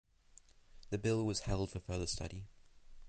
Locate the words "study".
2.07-2.47